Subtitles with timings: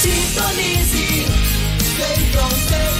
[0.00, 1.26] Sintonize.
[1.96, 2.99] Feitron C559.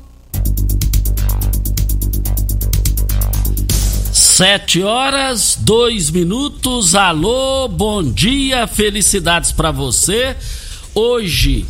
[4.41, 6.95] Sete horas, dois minutos.
[6.95, 10.35] Alô, bom dia, felicidades para você.
[10.95, 11.63] Hoje,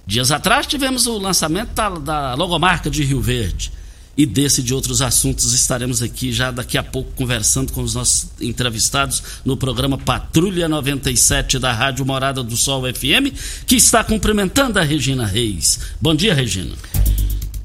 [0.07, 3.73] Dias atrás tivemos o lançamento da, da logomarca de Rio Verde.
[4.15, 7.95] E desse e de outros assuntos estaremos aqui já daqui a pouco conversando com os
[7.95, 13.33] nossos entrevistados no programa Patrulha 97 da Rádio Morada do Sol FM,
[13.67, 15.81] que está cumprimentando a Regina Reis.
[15.99, 16.77] Bom dia, Regina.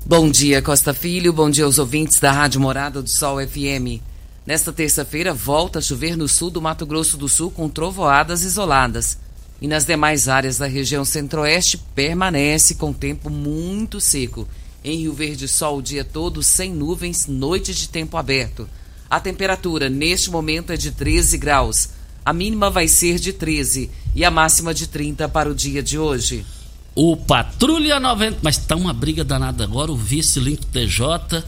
[0.06, 1.34] Bom dia, Costa Filho.
[1.34, 4.00] Bom dia aos ouvintes da Rádio Morada do Sol FM.
[4.46, 9.18] Nesta terça-feira, volta a chover no sul do Mato Grosso do Sul com trovoadas isoladas.
[9.64, 14.46] E nas demais áreas da região centro-oeste, permanece com tempo muito seco.
[14.84, 18.68] Em Rio Verde, sol o dia todo, sem nuvens, noite de tempo aberto.
[19.10, 21.92] A temperatura neste momento é de 13 graus.
[22.26, 25.98] A mínima vai ser de 13 e a máxima de 30 para o dia de
[25.98, 26.46] hoje.
[26.94, 28.40] O Patrulha 90.
[28.42, 29.94] Mas tá uma briga danada agora.
[29.94, 31.42] O vice Link TJ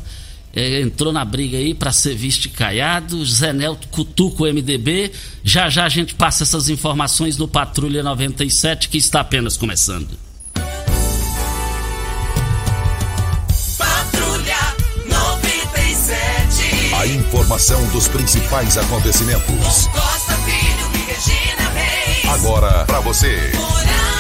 [0.55, 3.25] é, entrou na briga aí para ser visto caiado.
[3.25, 5.11] Zé Nelto cutuca o MDB.
[5.43, 10.17] Já já a gente passa essas informações no Patrulha 97, que está apenas começando.
[13.77, 14.57] Patrulha
[15.05, 16.95] 97.
[16.95, 19.87] A informação dos principais acontecimentos.
[19.87, 22.29] Costa Filho e Regina Reis.
[22.29, 23.51] Agora para você.
[23.55, 24.14] Morada.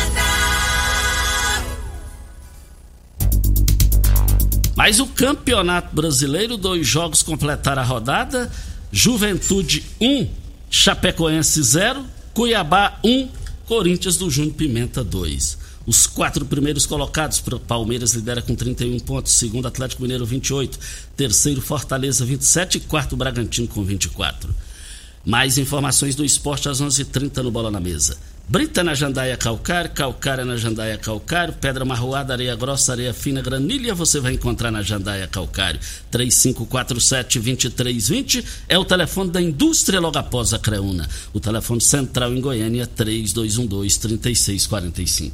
[4.75, 8.51] Mas o Campeonato Brasileiro, dois jogos completaram a rodada.
[8.91, 10.27] Juventude 1,
[10.69, 13.29] Chapecoense 0, Cuiabá 1,
[13.65, 15.57] Corinthians do Júnior Pimenta 2.
[15.85, 20.79] Os quatro primeiros colocados, Palmeiras lidera com 31 pontos, segundo Atlético Mineiro 28,
[21.15, 24.53] terceiro Fortaleza 27 e quarto Bragantino com 24.
[25.23, 28.17] Mais informações do esporte às 11:30 h 30 no Bola na Mesa.
[28.47, 33.95] Brita na Jandaia Calcário, Calcária na Jandaia Calcário, Pedra Marroada, Areia Grossa, Areia Fina, Granilha,
[33.95, 35.79] você vai encontrar na Jandaia Calcário.
[36.13, 41.09] 3547-2320 é o telefone da indústria logo após a Creuna.
[41.33, 45.31] O telefone central em Goiânia, 3212-3645.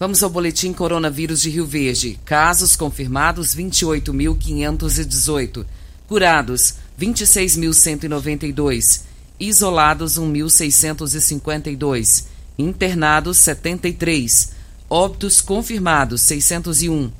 [0.00, 2.18] Vamos ao boletim coronavírus de Rio Verde.
[2.24, 5.66] Casos confirmados 28.518.
[6.08, 9.02] Curados 26.192.
[9.38, 14.52] Isolados 1.652 internados 73,
[14.88, 17.10] óbitos confirmados 601.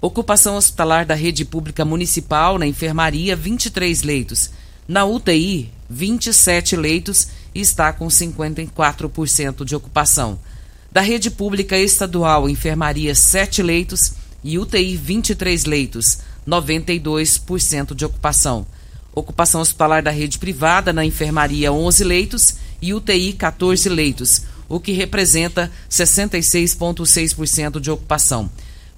[0.00, 4.50] Ocupação hospitalar da rede pública municipal na enfermaria 23 leitos.
[4.88, 10.38] Na UTI, 27 leitos e está com 54% de ocupação.
[10.90, 18.66] Da rede pública estadual, enfermaria 7 leitos e UTI 23 leitos, 92% de ocupação.
[19.14, 24.92] Ocupação hospitalar da rede privada na enfermaria 11 leitos e UTI 14 leitos, o que
[24.92, 28.48] representa 66,6% de ocupação.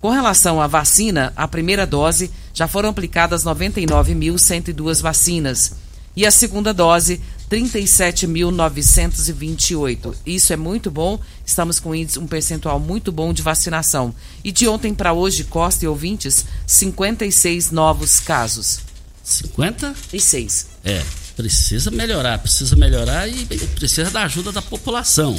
[0.01, 5.73] Com relação à vacina, a primeira dose já foram aplicadas 99.102 vacinas
[6.15, 10.15] e a segunda dose 37.928.
[10.27, 14.15] Isso é muito bom, estamos com um percentual muito bom de vacinação.
[14.43, 18.81] E de ontem para hoje, Costa e ouvintes, 56 novos casos.
[19.23, 20.67] 56?
[20.85, 21.03] É,
[21.37, 25.39] precisa melhorar, precisa melhorar e precisa da ajuda da população.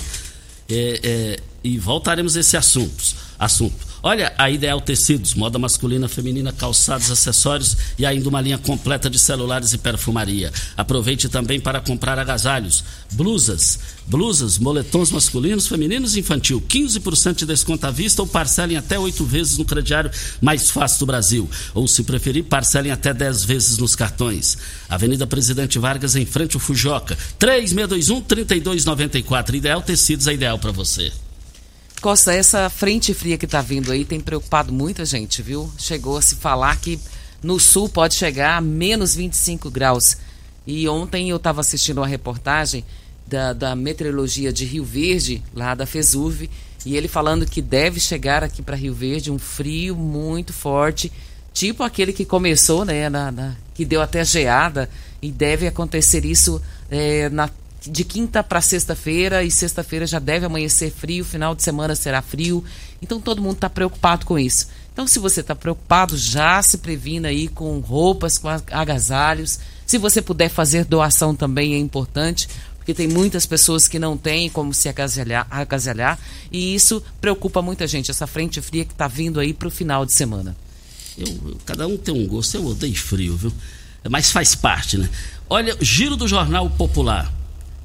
[0.74, 3.16] É, é, e voltaremos a esse assunto.
[3.38, 3.93] assunto.
[4.06, 9.18] Olha, a Ideal Tecidos, moda masculina, feminina, calçados, acessórios e ainda uma linha completa de
[9.18, 10.52] celulares e perfumaria.
[10.76, 12.84] Aproveite também para comprar agasalhos,
[13.14, 16.62] blusas, blusas, moletons masculinos, femininos e infantil.
[16.68, 20.12] 15% de desconto à vista ou parcelem até oito vezes no crediário
[20.42, 21.50] mais fácil do Brasil.
[21.74, 24.58] Ou, se preferir, parcelem até 10 vezes nos cartões.
[24.90, 27.18] Avenida Presidente Vargas, em frente ao Fujoca.
[27.40, 29.54] 3621-3294.
[29.54, 31.10] Ideal Tecidos é ideal para você.
[32.04, 35.72] Costa, essa frente fria que está vindo aí tem preocupado muita gente, viu?
[35.78, 37.00] Chegou a se falar que
[37.42, 40.18] no sul pode chegar a menos 25 graus.
[40.68, 42.84] E ontem eu estava assistindo uma reportagem
[43.26, 46.50] da, da meteorologia de Rio Verde, lá da FESUV,
[46.86, 51.10] e ele falando que deve chegar aqui para Rio Verde um frio muito forte,
[51.54, 54.90] tipo aquele que começou, né, na, na que deu até geada,
[55.22, 56.62] e deve acontecer isso
[56.92, 57.50] é, na
[57.86, 62.64] de quinta para sexta-feira e sexta-feira já deve amanhecer frio, final de semana será frio.
[63.02, 64.68] Então todo mundo está preocupado com isso.
[64.94, 69.60] Então, se você está preocupado, já se previna aí com roupas, com agasalhos.
[69.88, 72.48] Se você puder fazer doação também é importante,
[72.78, 76.20] porque tem muitas pessoas que não têm como se agasalhar, agasalhar
[76.52, 80.06] e isso preocupa muita gente, essa frente fria que está vindo aí para o final
[80.06, 80.56] de semana.
[81.18, 83.54] Eu, eu, cada um tem um gosto, eu odeio frio, viu?
[84.10, 85.10] Mas faz parte, né?
[85.50, 87.32] Olha, giro do Jornal Popular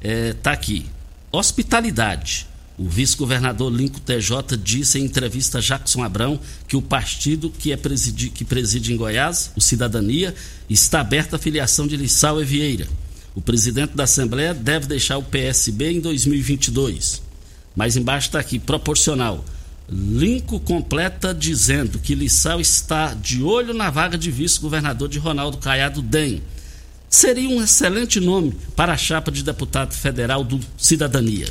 [0.01, 0.85] está é, tá aqui.
[1.31, 2.47] Hospitalidade.
[2.77, 7.77] O vice-governador Lincoln TJ disse em entrevista a Jackson Abrão que o partido que, é
[8.33, 10.33] que preside em Goiás, o Cidadania,
[10.69, 12.87] está aberto à filiação de Lissau e Vieira.
[13.35, 17.21] O presidente da Assembleia deve deixar o PSB em 2022.
[17.75, 19.43] Mas embaixo está aqui, proporcional.
[19.89, 26.01] Lincoln completa dizendo que Lissau está de olho na vaga de vice-governador de Ronaldo Caiado
[26.01, 26.41] DEM
[27.09, 31.47] seria um excelente nome para a chapa de deputado federal do Cidadania.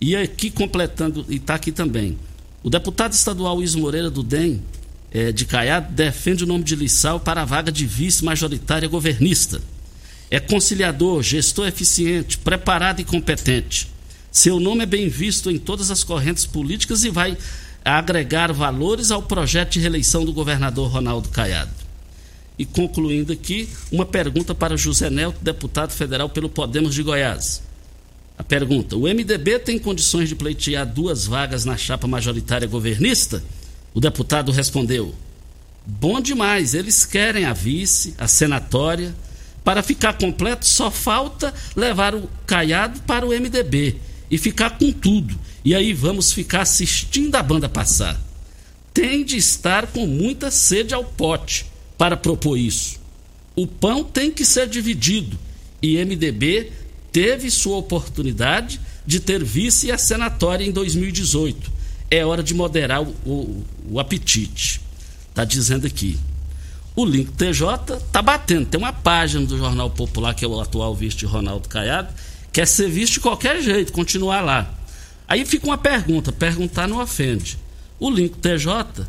[0.00, 2.18] E aqui completando, e está aqui também,
[2.62, 4.62] o deputado estadual Luiz Moreira do DEM,
[5.10, 9.62] é, de Caiado, defende o nome de Lissau para a vaga de vice-majoritária governista.
[10.30, 13.88] É conciliador, gestor eficiente, preparado e competente.
[14.30, 17.38] Seu nome é bem visto em todas as correntes políticas e vai
[17.84, 21.85] agregar valores ao projeto de reeleição do governador Ronaldo Caiado.
[22.58, 27.62] E concluindo aqui, uma pergunta para José Nelto, deputado federal pelo Podemos de Goiás.
[28.38, 33.44] A pergunta: o MDB tem condições de pleitear duas vagas na chapa majoritária governista?
[33.92, 35.14] O deputado respondeu:
[35.84, 39.14] bom demais, eles querem a vice, a senatória.
[39.62, 43.96] Para ficar completo, só falta levar o caiado para o MDB
[44.30, 45.36] e ficar com tudo.
[45.64, 48.16] E aí vamos ficar assistindo a banda passar.
[48.94, 53.00] Tem de estar com muita sede ao pote para propor isso.
[53.54, 55.38] O pão tem que ser dividido
[55.80, 56.72] e MDB
[57.10, 61.72] teve sua oportunidade de ter vice a senatória em 2018.
[62.10, 64.80] É hora de moderar o, o, o apetite.
[65.30, 66.18] Está dizendo aqui.
[66.94, 68.66] O link TJ está batendo.
[68.66, 72.12] Tem uma página do Jornal Popular, que é o atual vice de Ronaldo Caiado,
[72.52, 74.74] quer ser visto de qualquer jeito, continuar lá.
[75.28, 77.58] Aí fica uma pergunta: perguntar não ofende.
[77.98, 79.06] O link TJ,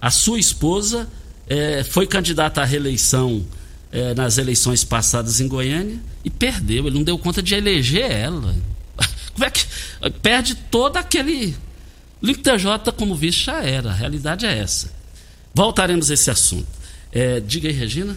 [0.00, 1.08] a sua esposa
[1.48, 3.44] é, foi candidata à reeleição
[3.90, 6.86] é, nas eleições passadas em Goiânia e perdeu.
[6.86, 8.54] Ele não deu conta de eleger ela.
[9.32, 9.64] Como é que
[10.22, 11.56] perde todo aquele.
[12.20, 13.90] Link TJ como vice já era.
[13.90, 14.92] A realidade é essa.
[15.54, 16.66] Voltaremos a esse assunto.
[17.12, 18.16] É, diga aí, Regina.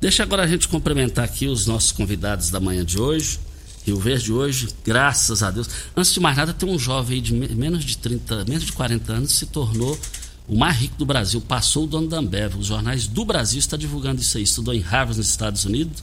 [0.01, 3.39] Deixa agora a gente cumprimentar aqui os nossos convidados da manhã de hoje.
[3.85, 5.69] Rio Verde hoje, graças a Deus.
[5.95, 9.31] Antes de mais nada, tem um jovem de menos de 30, menos de 40 anos
[9.31, 9.97] se tornou
[10.47, 12.55] o mais rico do Brasil, passou o dono da Ambev.
[12.57, 14.43] Os jornais do Brasil estão divulgando isso aí.
[14.43, 16.01] Estudou em Harvard, nos Estados Unidos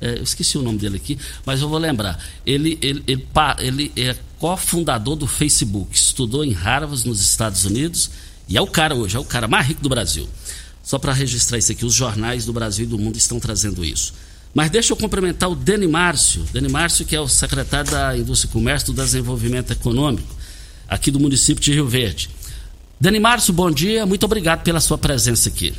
[0.00, 2.22] eu esqueci o nome dele aqui, mas eu vou lembrar.
[2.46, 3.26] Ele, ele, ele,
[3.58, 8.10] ele é cofundador do Facebook, estudou em Harvard, nos Estados Unidos,
[8.48, 10.28] e é o cara hoje, é o cara mais rico do Brasil.
[10.82, 14.14] Só para registrar isso aqui, os jornais do Brasil e do mundo estão trazendo isso.
[14.54, 16.46] Mas deixa eu cumprimentar o Dani Márcio.
[16.70, 20.34] Márcio, que é o secretário da Indústria e Comércio do Desenvolvimento Econômico,
[20.88, 22.30] aqui do município de Rio Verde.
[23.00, 25.74] Dani Márcio, bom dia, muito obrigado pela sua presença aqui.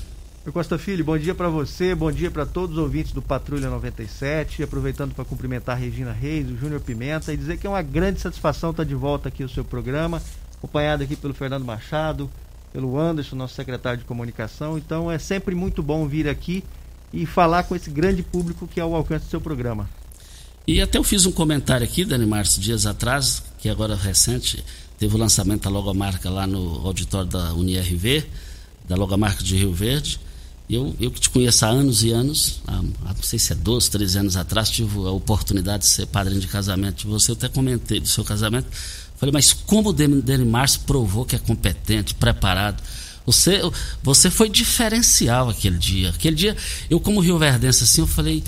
[0.47, 4.63] Costa Filho, bom dia para você, bom dia para todos os ouvintes do Patrulha 97.
[4.63, 8.19] Aproveitando para cumprimentar a Regina Reis, o Júnior Pimenta e dizer que é uma grande
[8.19, 10.19] satisfação estar de volta aqui no seu programa,
[10.57, 12.31] acompanhado aqui pelo Fernando Machado,
[12.73, 14.75] pelo Anderson, nosso secretário de comunicação.
[14.75, 16.63] Então é sempre muito bom vir aqui
[17.13, 19.87] e falar com esse grande público que é o alcance do seu programa.
[20.65, 24.63] E até eu fiz um comentário aqui, Dani Márcio, dias atrás, que agora recente,
[24.97, 28.25] teve o lançamento da logomarca lá no auditório da UniRV,
[28.87, 30.19] da logomarca de Rio Verde.
[30.69, 33.89] Eu, eu que te conheço há anos e anos, há, não sei se é 12,
[33.89, 37.49] 13 anos atrás, tive a oportunidade de ser padrinho de casamento de você, eu até
[37.49, 38.67] comentei do seu casamento.
[39.17, 42.81] Falei, mas como o Dani Márcio provou que é competente, preparado.
[43.25, 43.59] Você,
[44.03, 46.09] você foi diferencial aquele dia.
[46.09, 46.55] Aquele dia,
[46.89, 48.43] eu como Rio Verdense, assim, eu falei,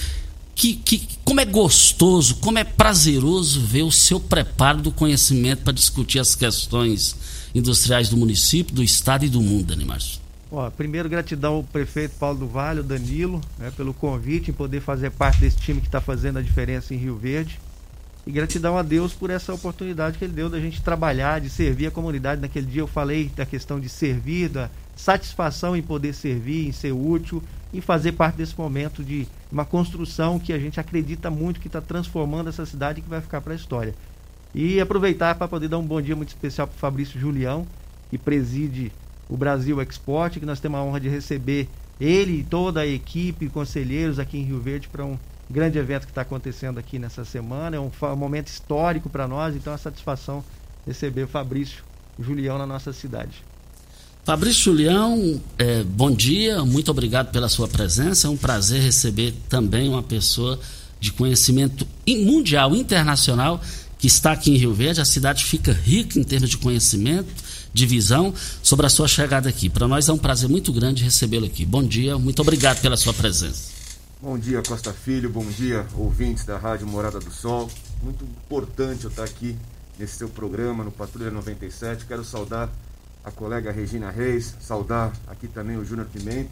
[0.54, 5.74] que, que, como é gostoso, como é prazeroso ver o seu preparo do conhecimento para
[5.74, 7.16] discutir as questões
[7.54, 10.21] industriais do município, do estado e do mundo, Dani Márcio.
[10.52, 14.82] Ó, primeiro, gratidão ao prefeito Paulo do Vale, o Danilo, né, pelo convite em poder
[14.82, 17.58] fazer parte desse time que está fazendo a diferença em Rio Verde.
[18.28, 21.88] E gratidão a Deus por essa oportunidade que Ele deu da gente trabalhar, de servir
[21.88, 22.42] a comunidade.
[22.42, 26.92] Naquele dia eu falei da questão de servir, da satisfação em poder servir, em ser
[26.92, 27.42] útil,
[27.74, 31.80] em fazer parte desse momento de uma construção que a gente acredita muito que está
[31.80, 33.96] transformando essa cidade e que vai ficar para a história.
[34.54, 37.66] E aproveitar para poder dar um bom dia muito especial para o Fabrício Julião,
[38.10, 38.92] que preside
[39.32, 41.70] o Brasil Export, que nós temos a honra de receber
[42.00, 45.18] ele e toda a equipe, conselheiros aqui em Rio Verde para um
[45.50, 47.78] grande evento que está acontecendo aqui nessa semana.
[47.78, 50.44] É um, um momento histórico para nós, então é uma satisfação
[50.86, 51.82] receber o Fabrício
[52.20, 53.42] Julião na nossa cidade.
[54.26, 58.28] Fabrício Julião, é, bom dia, muito obrigado pela sua presença.
[58.28, 60.60] É um prazer receber também uma pessoa
[61.00, 63.62] de conhecimento mundial, internacional,
[63.98, 65.00] que está aqui em Rio Verde.
[65.00, 67.34] A cidade fica rica em termos de conhecimento
[67.74, 69.70] divisão sobre a sua chegada aqui.
[69.70, 71.66] Para nós é um prazer muito grande recebê-lo aqui.
[71.66, 73.72] Bom dia, muito obrigado pela sua presença.
[74.22, 77.70] Bom dia, Costa Filho, bom dia, ouvintes da Rádio Morada do Sol.
[78.04, 79.58] Muito importante eu estar aqui
[79.98, 82.06] nesse seu programa, no Patrulha 97.
[82.06, 82.70] Quero saudar
[83.24, 86.52] a colega Regina Reis, saudar aqui também o Júnior Pimenta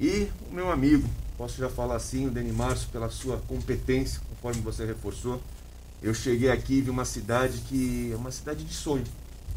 [0.00, 4.60] e o meu amigo, posso já falar assim, o Deni Márcio, pela sua competência, conforme
[4.60, 5.40] você reforçou.
[6.02, 9.04] Eu cheguei aqui e vi uma cidade que é uma cidade de sonho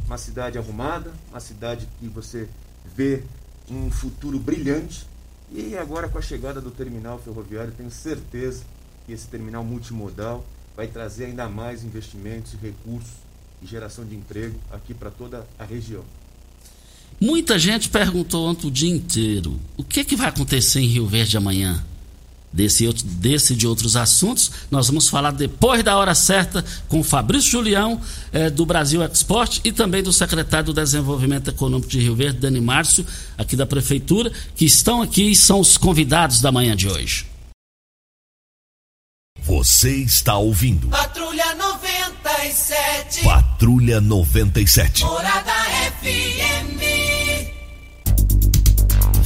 [0.10, 2.50] uma cidade arrumada, uma cidade que você
[2.96, 3.22] vê
[3.70, 5.06] um futuro brilhante.
[5.52, 8.64] E agora com a chegada do terminal ferroviário, tenho certeza
[9.06, 10.44] que esse terminal multimodal
[10.76, 13.12] vai trazer ainda mais investimentos, recursos
[13.62, 16.04] e geração de emprego aqui para toda a região.
[17.22, 21.38] Muita gente perguntou ontem o dia inteiro: o que, que vai acontecer em Rio Verde
[21.38, 21.86] amanhã?
[22.52, 27.52] Desse, desse de outros assuntos, nós vamos falar depois da hora certa com o Fabrício
[27.52, 28.02] Julião,
[28.32, 32.60] eh, do Brasil Export, e também do secretário do Desenvolvimento Econômico de Rio Verde, Dani
[32.60, 33.06] Márcio,
[33.38, 37.28] aqui da Prefeitura, que estão aqui e são os convidados da manhã de hoje.
[39.44, 40.90] Você está ouvindo.
[40.90, 43.24] Patrulha 97.
[43.24, 45.04] Patrulha 97.
[45.04, 45.54] Morada
[46.02, 46.89] FM.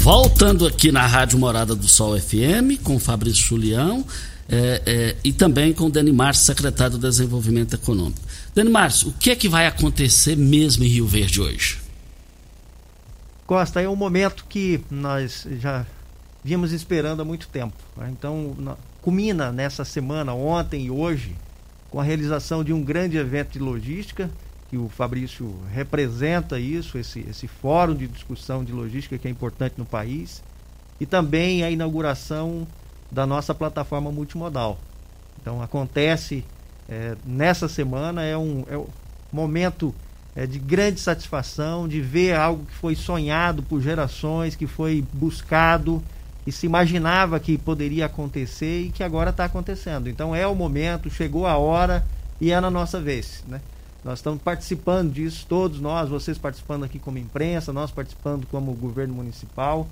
[0.04, 4.06] Voltando aqui na Rádio Morada do Sol FM, com Fabrício Julião
[4.50, 8.20] é, é, e também com o Dani Márcio, secretário do Desenvolvimento Econômico.
[8.54, 11.80] Dani Márcio, o que é que vai acontecer mesmo em Rio Verde hoje?
[13.48, 15.86] Costa, é um momento que nós já
[16.44, 17.78] vínhamos esperando há muito tempo.
[17.96, 18.10] Né?
[18.12, 21.34] Então, na, culmina nessa semana, ontem e hoje,
[21.90, 24.30] com a realização de um grande evento de logística,
[24.74, 29.76] que o Fabrício representa isso, esse, esse fórum de discussão de logística que é importante
[29.78, 30.44] no país,
[31.00, 32.66] e também a inauguração
[33.12, 34.80] da nossa plataforma multimodal.
[35.40, 36.44] Então, acontece
[36.90, 38.88] é, nessa semana, é um, é um
[39.32, 39.94] momento
[40.36, 46.04] é, de grande satisfação de ver algo que foi sonhado por gerações, que foi buscado
[46.48, 50.10] e se imaginava que poderia acontecer e que agora está acontecendo.
[50.10, 52.04] Então é o momento, chegou a hora
[52.42, 53.44] e é na nossa vez.
[53.48, 53.62] Né?
[54.04, 59.14] Nós estamos participando disso, todos nós, vocês participando aqui como imprensa, nós participando como governo
[59.14, 59.88] municipal.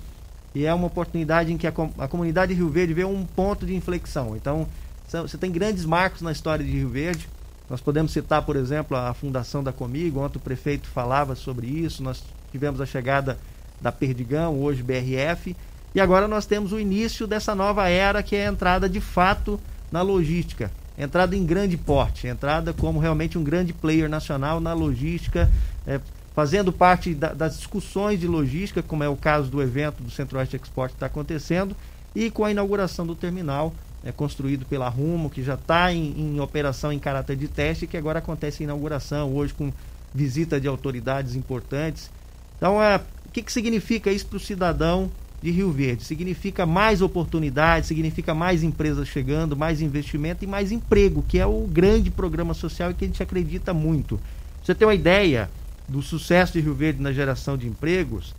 [0.54, 3.64] E é uma oportunidade em que a, a comunidade de Rio Verde vê um ponto
[3.64, 4.36] de inflexão.
[4.36, 4.68] Então,
[5.08, 7.26] você tem grandes marcos na história de Rio Verde.
[7.70, 12.02] Nós podemos citar, por exemplo, a fundação da Comigo, ontem o prefeito falava sobre isso.
[12.02, 13.38] Nós tivemos a chegada
[13.80, 15.56] da Perdigão, hoje BRF.
[15.94, 19.58] E agora nós temos o início dessa nova era, que é a entrada de fato
[19.90, 20.70] na logística.
[21.02, 25.50] Entrada em grande porte, entrada como realmente um grande player nacional na logística,
[25.86, 26.00] é,
[26.34, 30.56] fazendo parte da, das discussões de logística, como é o caso do evento do Centro-Oeste
[30.56, 31.76] Export que está acontecendo,
[32.14, 33.72] e com a inauguração do terminal
[34.04, 37.96] é, construído pela Rumo, que já está em, em, operação em caráter de teste, que
[37.96, 39.72] agora acontece a inauguração, hoje com
[40.14, 42.10] visita de autoridades importantes.
[42.56, 45.10] Então, é, o que, que significa isso para o cidadão
[45.42, 46.04] de Rio Verde.
[46.04, 51.66] Significa mais oportunidades, significa mais empresas chegando, mais investimento e mais emprego, que é o
[51.66, 54.20] grande programa social e que a gente acredita muito.
[54.62, 55.50] Você tem uma ideia
[55.88, 58.34] do sucesso de Rio Verde na geração de empregos?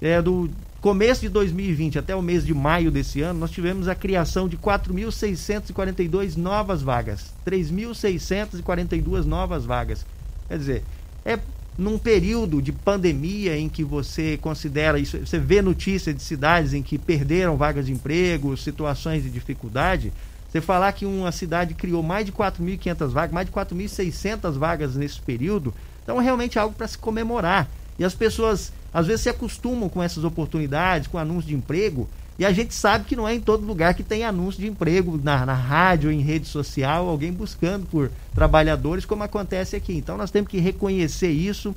[0.00, 3.94] É do começo de 2020 até o mês de maio desse ano, nós tivemos a
[3.94, 7.34] criação de 4.642 novas vagas.
[7.46, 10.06] 3.642 novas vagas.
[10.48, 10.84] Quer dizer,
[11.24, 11.38] é
[11.78, 16.82] num período de pandemia em que você considera isso, você vê notícias de cidades em
[16.82, 20.12] que perderam vagas de emprego, situações de dificuldade,
[20.48, 25.20] você falar que uma cidade criou mais de 4.500 vagas, mais de 4.600 vagas nesse
[25.20, 27.68] período, então é realmente algo para se comemorar.
[27.98, 32.44] E as pessoas às vezes se acostumam com essas oportunidades, com anúncios de emprego, e
[32.44, 35.46] a gente sabe que não é em todo lugar que tem anúncio de emprego na,
[35.46, 39.94] na rádio, em rede social, alguém buscando por trabalhadores, como acontece aqui.
[39.94, 41.74] Então nós temos que reconhecer isso,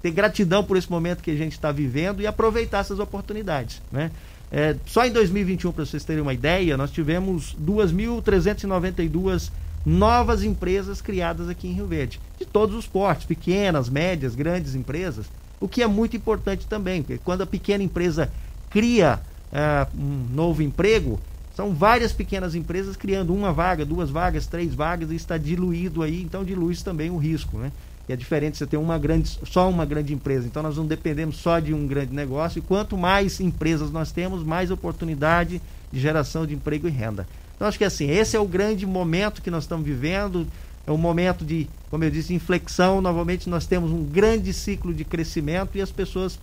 [0.00, 3.82] ter gratidão por esse momento que a gente está vivendo e aproveitar essas oportunidades.
[3.90, 4.12] Né?
[4.52, 9.50] É, só em 2021, para vocês terem uma ideia, nós tivemos 2.392
[9.84, 15.26] novas empresas criadas aqui em Rio Verde, de todos os portes, pequenas, médias, grandes empresas,
[15.60, 18.30] o que é muito importante também, porque quando a pequena empresa
[18.70, 19.20] cria
[19.52, 21.18] é, um novo emprego,
[21.54, 26.22] são várias pequenas empresas criando uma vaga, duas vagas, três vagas e está diluído aí,
[26.22, 27.72] então dilui também o risco, né?
[28.08, 30.46] E é diferente você ter uma grande, só uma grande empresa.
[30.46, 34.42] Então nós não dependemos só de um grande negócio e quanto mais empresas nós temos,
[34.42, 35.60] mais oportunidade
[35.92, 37.26] de geração de emprego e renda.
[37.54, 40.46] Então acho que assim, esse é o grande momento que nós estamos vivendo,
[40.86, 43.02] é um momento de, como eu disse, inflexão.
[43.02, 46.38] Novamente nós temos um grande ciclo de crescimento e as pessoas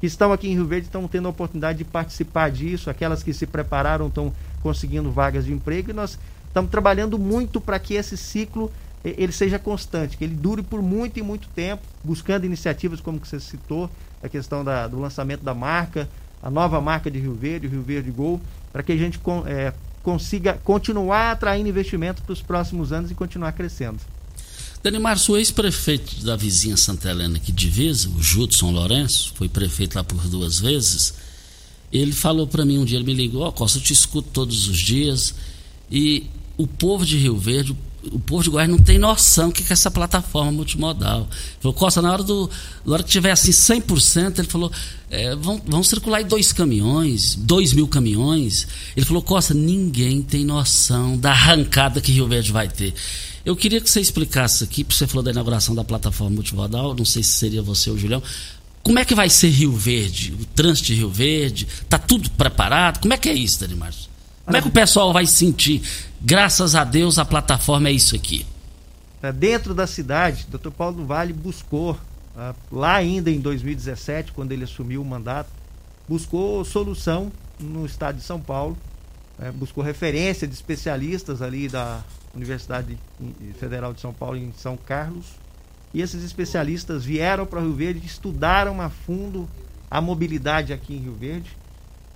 [0.00, 3.32] que estão aqui em Rio Verde estão tendo a oportunidade de participar disso, aquelas que
[3.32, 4.32] se prepararam estão
[4.62, 8.70] conseguindo vagas de emprego e nós estamos trabalhando muito para que esse ciclo
[9.04, 13.28] ele seja constante, que ele dure por muito e muito tempo, buscando iniciativas como que
[13.28, 13.88] você citou,
[14.22, 16.08] a questão da, do lançamento da marca,
[16.42, 18.40] a nova marca de Rio Verde, o Rio Verde Gol,
[18.72, 23.52] para que a gente é, consiga continuar atraindo investimento para os próximos anos e continuar
[23.52, 23.98] crescendo.
[24.82, 29.96] Danimar, o ex-prefeito da vizinha Santa Helena aqui de Divisa, o Judson Lourenço, foi prefeito
[29.96, 31.14] lá por duas vezes.
[31.92, 34.28] Ele falou para mim um dia, ele me ligou, ó, oh, Costa, eu te escuto
[34.32, 35.34] todos os dias.
[35.90, 39.62] E o povo de Rio Verde, o povo de Goiás não tem noção do que
[39.62, 41.22] é essa plataforma multimodal.
[41.22, 42.48] Ele falou, Costa, na hora, do,
[42.84, 44.70] na hora que tiver assim 100%, ele falou,
[45.10, 48.66] é, vão, vão circular dois caminhões, dois mil caminhões.
[48.96, 52.94] Ele falou, Costa, ninguém tem noção da arrancada que Rio Verde vai ter.
[53.48, 57.06] Eu queria que você explicasse aqui, porque você falou da inauguração da plataforma multimodal, não
[57.06, 58.22] sei se seria você ou Julião.
[58.82, 61.66] Como é que vai ser Rio Verde, o trânsito de Rio Verde?
[61.66, 63.00] Está tudo preparado?
[63.00, 64.10] Como é que é isso, Dani Márcio?
[64.44, 65.80] Como é que o pessoal vai sentir?
[66.20, 68.44] Graças a Deus a plataforma é isso aqui.
[69.22, 70.70] É, dentro da cidade, Dr.
[70.70, 71.98] Paulo Vale buscou,
[72.36, 75.48] ah, lá ainda em 2017, quando ele assumiu o mandato,
[76.06, 78.76] buscou solução no estado de São Paulo,
[79.40, 82.04] é, buscou referência de especialistas ali da
[82.38, 82.98] Universidade
[83.58, 85.26] Federal de São Paulo em São Carlos.
[85.92, 89.48] E esses especialistas vieram para Rio Verde, estudaram a fundo
[89.90, 91.56] a mobilidade aqui em Rio Verde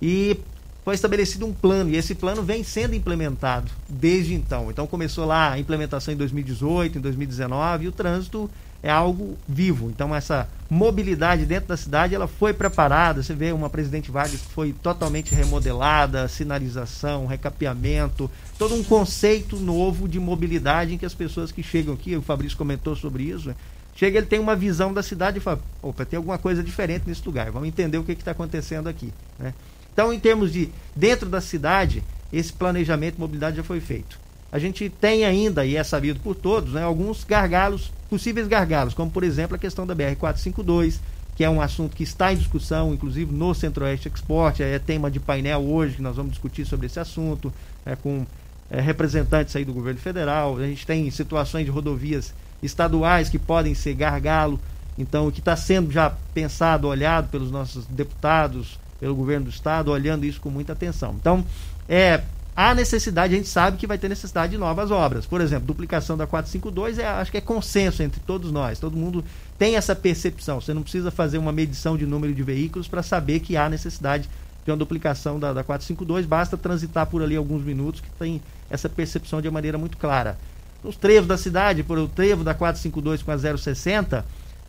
[0.01, 0.37] e
[0.83, 4.69] foi estabelecido um plano e esse plano vem sendo implementado desde então.
[4.69, 8.49] Então começou lá a implementação em 2018, em 2019 e o trânsito
[8.83, 9.89] é algo vivo.
[9.89, 13.23] Então essa mobilidade dentro da cidade ela foi preparada.
[13.23, 20.07] Você vê uma Presidente Vargas que foi totalmente remodelada, sinalização, recapeamento, todo um conceito novo
[20.07, 23.55] de mobilidade em que as pessoas que chegam aqui, o Fabrício comentou sobre isso, né?
[23.95, 27.25] chega ele tem uma visão da cidade e fala, opa, tem alguma coisa diferente nesse
[27.25, 27.49] lugar.
[27.51, 29.13] Vamos entender o que está acontecendo aqui.
[29.39, 29.53] Né?
[29.93, 34.59] Então, em termos de dentro da cidade, esse planejamento de mobilidade já foi feito a
[34.59, 39.23] gente tem ainda, e é sabido por todos, né, alguns gargalos, possíveis gargalos, como por
[39.23, 40.99] exemplo a questão da BR-452,
[41.35, 45.19] que é um assunto que está em discussão, inclusive no Centro-Oeste Export, é tema de
[45.19, 47.51] painel hoje, que nós vamos discutir sobre esse assunto,
[47.83, 48.23] é, com
[48.69, 50.59] é, representantes aí do governo federal.
[50.59, 54.59] A gente tem situações de rodovias estaduais que podem ser gargalo,
[54.95, 59.89] então o que está sendo já pensado, olhado pelos nossos deputados, pelo governo do estado,
[59.89, 61.15] olhando isso com muita atenção.
[61.19, 61.43] Então,
[61.89, 62.21] é
[62.55, 65.25] há necessidade, a gente sabe que vai ter necessidade de novas obras.
[65.25, 68.79] Por exemplo, duplicação da 452, é, acho que é consenso entre todos nós.
[68.79, 69.23] Todo mundo
[69.57, 70.61] tem essa percepção.
[70.61, 74.29] Você não precisa fazer uma medição de número de veículos para saber que há necessidade
[74.65, 76.25] de uma duplicação da, da 452.
[76.25, 80.37] Basta transitar por ali alguns minutos que tem essa percepção de maneira muito clara.
[80.83, 84.25] Os trevos da cidade, por o trevo da 452 com a 060,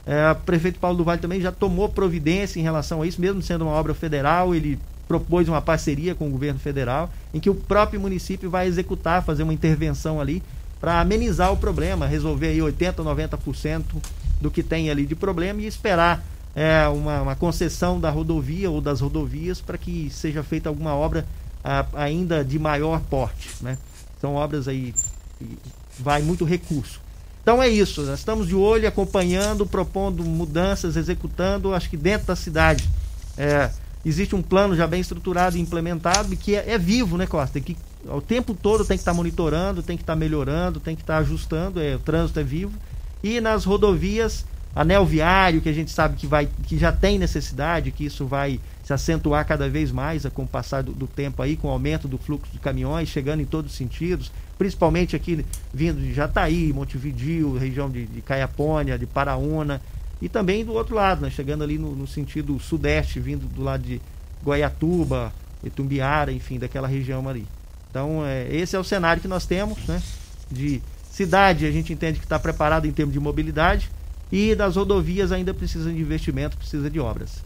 [0.06, 3.42] é, o prefeito Paulo do Vale também já tomou providência em relação a isso, mesmo
[3.42, 7.54] sendo uma obra federal, ele propôs uma parceria com o governo federal, em que o
[7.54, 10.42] próprio município vai executar, fazer uma intervenção ali
[10.80, 13.84] para amenizar o problema, resolver aí 80%, 90%
[14.40, 18.80] do que tem ali de problema e esperar é, uma, uma, concessão da rodovia ou
[18.80, 21.26] das rodovias para que seja feita alguma obra
[21.62, 23.50] a, ainda de maior porte.
[23.60, 23.78] Né?
[24.20, 24.94] São obras aí
[25.38, 25.58] que
[25.98, 27.00] vai muito recurso.
[27.42, 32.36] Então é isso, nós estamos de olho, acompanhando, propondo mudanças, executando, acho que dentro da
[32.36, 32.88] cidade.
[33.36, 33.70] É,
[34.04, 37.60] existe um plano já bem estruturado e implementado que é, é vivo, né, Costa?
[37.60, 40.94] Que, o tempo todo tem que estar tá monitorando, tem que estar tá melhorando, tem
[40.94, 42.72] que estar tá ajustando, é, o trânsito é vivo.
[43.22, 47.90] E nas rodovias, anel viário, que a gente sabe que, vai, que já tem necessidade,
[47.90, 51.56] que isso vai se acentuar cada vez mais com o passar do, do tempo aí,
[51.56, 55.98] com o aumento do fluxo de caminhões, chegando em todos os sentidos, principalmente aqui vindo
[56.00, 59.80] de Jataí, Montevidio, região de, de Caiapônia, de Paraúna,
[60.20, 63.82] e também do outro lado, né, chegando ali no, no sentido sudeste, vindo do lado
[63.82, 64.00] de
[64.42, 67.46] Goiatuba, Itumbiara, enfim, daquela região ali.
[67.90, 70.02] Então, é, esse é o cenário que nós temos, né?
[70.50, 73.90] De cidade, a gente entende que está preparado em termos de mobilidade,
[74.32, 77.44] e das rodovias ainda precisa de investimento, precisa de obras.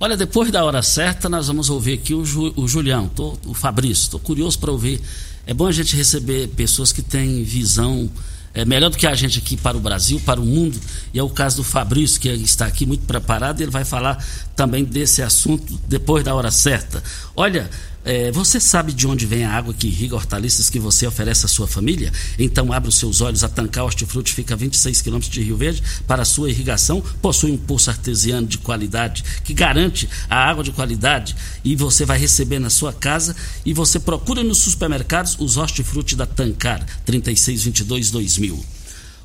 [0.00, 3.54] Olha, depois da hora certa, nós vamos ouvir aqui o, Ju, o Julião, tô, o
[3.54, 4.04] Fabrício.
[4.04, 5.00] Estou curioso para ouvir.
[5.46, 8.10] É bom a gente receber pessoas que têm visão
[8.54, 10.78] é melhor do que a gente aqui para o Brasil, para o mundo.
[11.12, 14.24] E é o caso do Fabrício, que está aqui muito preparado, ele vai falar
[14.58, 17.00] também desse assunto depois da hora certa.
[17.36, 17.70] Olha,
[18.04, 21.48] é, você sabe de onde vem a água que irriga hortaliças que você oferece à
[21.48, 22.12] sua família?
[22.36, 23.44] Então abra os seus olhos.
[23.44, 25.80] A Tancar Hortifruti fica a 26 quilômetros de Rio Verde.
[26.08, 31.36] Para sua irrigação, possui um poço artesiano de qualidade que garante a água de qualidade
[31.62, 33.36] e você vai receber na sua casa.
[33.64, 38.78] E você procura nos supermercados os hortifruti da Tancar 3622 2000.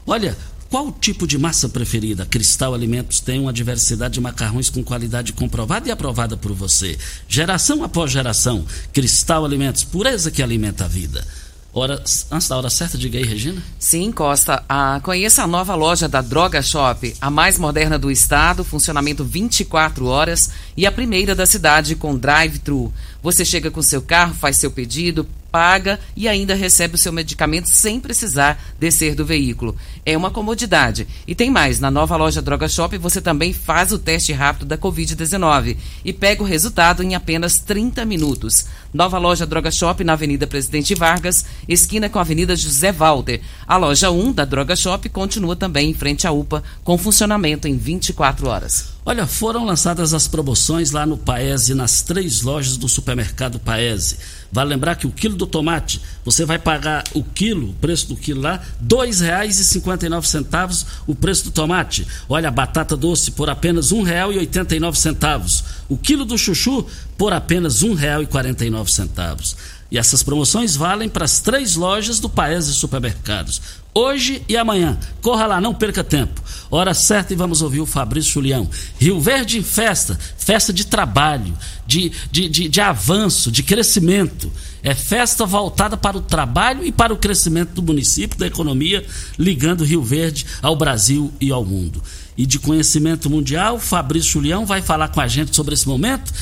[0.06, 0.38] Olha,
[0.74, 2.26] qual tipo de massa preferida?
[2.26, 6.98] Cristal Alimentos tem uma diversidade de macarrões com qualidade comprovada e aprovada por você.
[7.28, 8.66] Geração após geração.
[8.92, 11.24] Cristal Alimentos, pureza que alimenta a vida.
[11.72, 13.62] Hora, antes da hora certa, diga aí, Regina.
[13.78, 14.64] Sim, Costa.
[14.68, 20.08] Ah, conheça a nova loja da Droga Shop, a mais moderna do estado, funcionamento 24
[20.08, 22.92] horas e a primeira da cidade com drive-thru.
[23.22, 27.70] Você chega com seu carro, faz seu pedido, paga e ainda recebe o seu medicamento
[27.70, 29.76] sem precisar descer do veículo.
[30.04, 31.08] É uma comodidade.
[31.28, 34.80] E tem mais, na nova loja Droga Shop você também faz o teste rápido da
[34.80, 38.66] Covid-19 e pega o resultado em apenas 30 minutos.
[38.92, 43.40] Nova loja Droga Shop na Avenida Presidente Vargas, esquina com a Avenida José Walter.
[43.68, 47.78] A loja 1 da Droga Shop continua também em frente à UPA, com funcionamento em
[47.78, 48.94] 24 horas.
[49.06, 54.18] Olha, foram lançadas as promoções lá no Paese, nas três lojas do supermercado Paese.
[54.54, 58.16] Vale lembrar que o quilo do tomate, você vai pagar o quilo, o preço do
[58.16, 62.06] quilo lá, R$ 2,59 o preço do tomate.
[62.30, 65.64] Olha, a batata doce por apenas R$ 1,89.
[65.90, 66.86] O quilo do chuchu
[67.18, 69.56] por apenas R$ 1,49.
[69.90, 73.60] E essas promoções valem para as três lojas do Paese Supermercados
[73.94, 74.98] hoje e amanhã.
[75.22, 76.42] Corra lá, não perca tempo.
[76.70, 78.70] Hora certa e vamos ouvir o Fabrício Julião.
[79.00, 81.54] Rio Verde em festa, festa de trabalho,
[81.86, 84.52] de, de, de, de, avanço, de crescimento.
[84.82, 89.06] É festa voltada para o trabalho e para o crescimento do município, da economia,
[89.38, 92.02] ligando Rio Verde ao Brasil e ao mundo.
[92.36, 96.34] E de conhecimento mundial, Fabrício Julião vai falar com a gente sobre esse momento,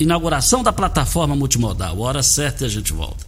[0.00, 2.00] inauguração da plataforma multimodal.
[2.00, 3.27] Hora certa e a gente volta.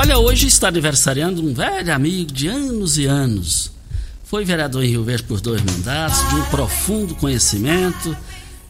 [0.00, 3.72] Olha, hoje está aniversariando um velho amigo de anos e anos.
[4.22, 8.16] Foi vereador em Rio Verde por dois mandatos, de um profundo conhecimento,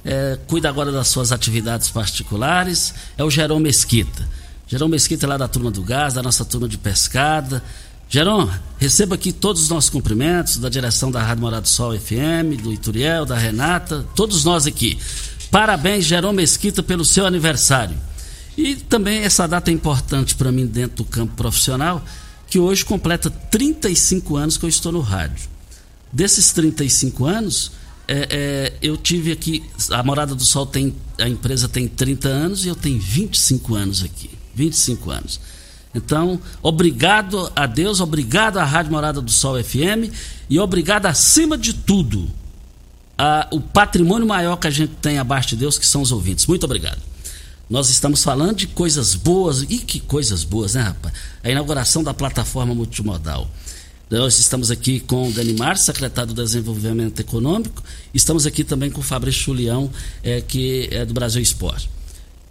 [0.02, 4.26] é, cuida agora das suas atividades particulares, é o Jerome Mesquita.
[4.66, 7.62] Jerome Mesquita é lá da turma do gás, da nossa turma de pescada.
[8.08, 12.56] Jerome, receba aqui todos os nossos cumprimentos da direção da Rádio Morado do Sol FM,
[12.62, 14.98] do Ituriel, da Renata, todos nós aqui.
[15.50, 18.07] Parabéns, Jerome Mesquita, pelo seu aniversário.
[18.58, 22.04] E também essa data é importante para mim dentro do campo profissional,
[22.48, 25.48] que hoje completa 35 anos que eu estou no rádio.
[26.12, 27.70] Desses 35 anos,
[28.08, 29.62] é, é, eu tive aqui.
[29.92, 30.92] A Morada do Sol tem.
[31.20, 34.28] A empresa tem 30 anos e eu tenho 25 anos aqui.
[34.56, 35.40] 25 anos.
[35.94, 40.12] Então, obrigado a Deus, obrigado à Rádio Morada do Sol FM
[40.50, 42.28] e obrigado acima de tudo
[43.16, 46.44] a, o patrimônio maior que a gente tem abaixo de Deus, que são os ouvintes.
[46.46, 46.98] Muito obrigado.
[47.68, 51.14] Nós estamos falando de coisas boas, e que coisas boas, né, rapaz?
[51.42, 53.48] A inauguração da plataforma multimodal.
[54.10, 57.82] Nós estamos aqui com o Danimar, secretário do Desenvolvimento Econômico.
[58.14, 59.90] Estamos aqui também com o Fabrício Julião,
[60.22, 61.90] é, que é do Brasil Esporte.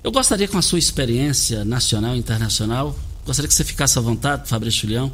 [0.03, 4.47] Eu gostaria, com a sua experiência nacional e internacional, gostaria que você ficasse à vontade,
[4.47, 5.11] Fabrício Julião,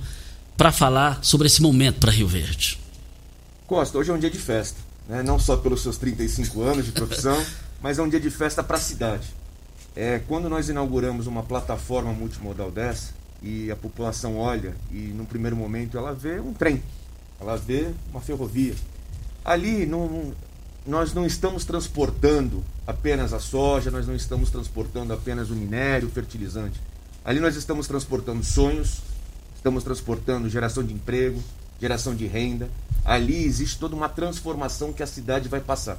[0.58, 2.78] para falar sobre esse momento para Rio Verde.
[3.66, 4.78] Costa, hoje é um dia de festa.
[5.08, 5.24] Né?
[5.24, 7.42] Não só pelos seus 35 anos de profissão,
[7.82, 9.24] mas é um dia de festa para a cidade.
[9.96, 15.56] É, quando nós inauguramos uma plataforma multimodal dessa, e a população olha e num primeiro
[15.56, 16.82] momento ela vê um trem,
[17.40, 18.74] ela vê uma ferrovia.
[19.44, 20.34] Ali não,
[20.88, 26.12] nós não estamos transportando apenas a soja, nós não estamos transportando apenas o minério, o
[26.12, 26.80] fertilizante.
[27.26, 29.02] Ali nós estamos transportando sonhos,
[29.56, 31.44] estamos transportando geração de emprego,
[31.80, 32.70] geração de renda.
[33.04, 35.98] Ali existe toda uma transformação que a cidade vai passar.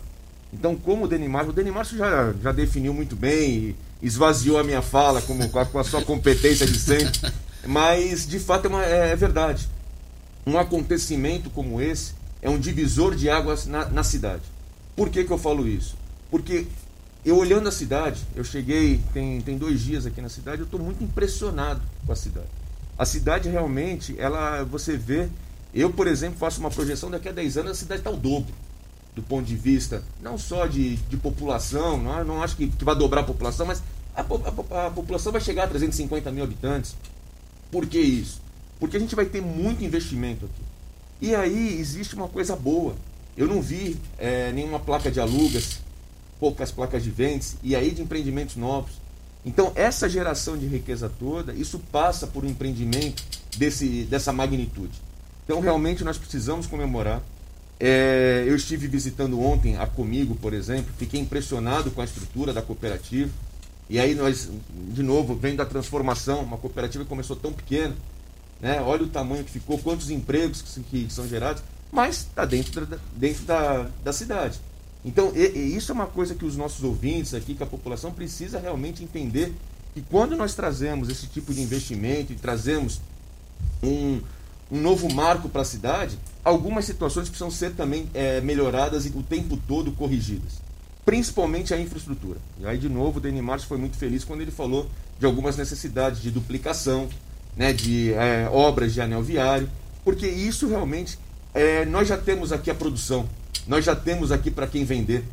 [0.55, 5.21] Então, como o Denimar, o Denimar já, já definiu muito bem, esvaziou a minha fala
[5.21, 7.33] como, com, a, sua competência de sempre,
[7.67, 9.69] mas de fato é, uma, é, é, verdade.
[10.47, 14.43] Um acontecimento como esse é um divisor de águas na, na cidade.
[14.95, 15.97] Por que, que eu falo isso?
[16.31, 16.67] Porque
[17.25, 20.79] eu olhando a cidade, eu cheguei, tem, tem dois dias aqui na cidade, eu estou
[20.79, 22.47] muito impressionado com a cidade.
[22.97, 25.29] A cidade realmente, ela, você vê,
[25.75, 28.55] eu, por exemplo, faço uma projeção, daqui a 10 anos a cidade está o dobro
[29.15, 32.97] do ponto de vista não só de, de população, não, não acho que, que vai
[32.97, 33.83] dobrar a população, mas
[34.15, 36.97] a, a, a, população vai chegar a 350 mil habitantes.
[37.71, 38.41] Por que isso?
[38.79, 40.63] Porque a gente vai ter muito investimento aqui.
[41.21, 42.95] E aí existe uma coisa boa.
[43.37, 45.81] Eu não vi é, nenhuma placa de alugas,
[46.39, 48.93] poucas placas de vendas, e aí de empreendimentos novos.
[49.45, 53.23] Então, essa geração de riqueza toda, isso passa por um empreendimento
[53.57, 55.01] desse, dessa magnitude.
[55.45, 57.23] Então, realmente, nós precisamos comemorar.
[57.79, 62.63] É, eu estive visitando ontem a Comigo, por exemplo, fiquei impressionado com a estrutura da
[62.63, 63.31] cooperativa.
[63.89, 64.49] E aí nós,
[64.93, 67.95] de novo, vem da transformação, uma cooperativa começou tão pequena,
[68.61, 68.81] né?
[68.81, 72.99] olha o tamanho que ficou, quantos empregos que, que são gerados, mas está dentro, da,
[73.15, 74.59] dentro da, da cidade.
[75.05, 78.11] Então, e, e isso é uma coisa que os nossos ouvintes aqui, que a população
[78.11, 79.53] precisa realmente entender,
[79.93, 83.01] que quando nós trazemos esse tipo de investimento e trazemos
[83.83, 84.21] um,
[84.71, 89.23] um novo marco para a cidade, algumas situações precisam ser também é, melhoradas e o
[89.23, 90.63] tempo todo corrigidas.
[91.05, 92.39] Principalmente a infraestrutura.
[92.59, 95.57] E aí, de novo, o Denis Marques foi muito feliz quando ele falou de algumas
[95.57, 97.09] necessidades de duplicação,
[97.57, 99.69] né, de é, obras de anel viário,
[100.05, 101.19] porque isso realmente,
[101.53, 103.29] é, nós já temos aqui a produção,
[103.67, 105.25] nós já temos aqui para quem vender.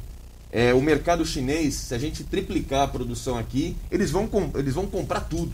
[0.52, 4.86] É, o mercado chinês, se a gente triplicar a produção aqui, eles vão, eles vão
[4.86, 5.54] comprar tudo.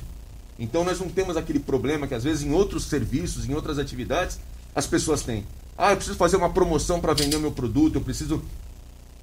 [0.59, 4.39] Então nós não temos aquele problema que às vezes em outros serviços, em outras atividades,
[4.73, 5.45] as pessoas têm.
[5.77, 8.41] Ah, eu preciso fazer uma promoção para vender o meu produto, eu preciso.